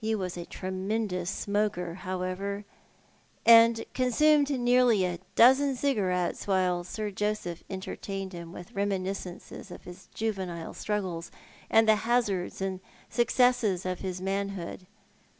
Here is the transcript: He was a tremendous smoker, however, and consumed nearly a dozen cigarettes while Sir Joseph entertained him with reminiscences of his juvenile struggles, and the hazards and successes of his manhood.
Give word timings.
He 0.00 0.14
was 0.14 0.36
a 0.36 0.44
tremendous 0.46 1.28
smoker, 1.28 1.94
however, 2.06 2.64
and 3.44 3.84
consumed 3.94 4.48
nearly 4.48 5.04
a 5.04 5.18
dozen 5.34 5.74
cigarettes 5.74 6.46
while 6.46 6.84
Sir 6.84 7.10
Joseph 7.10 7.64
entertained 7.68 8.32
him 8.32 8.52
with 8.52 8.76
reminiscences 8.76 9.72
of 9.72 9.82
his 9.82 10.06
juvenile 10.14 10.72
struggles, 10.72 11.32
and 11.68 11.88
the 11.88 11.96
hazards 12.06 12.60
and 12.60 12.78
successes 13.10 13.84
of 13.84 13.98
his 14.02 14.20
manhood. 14.20 14.86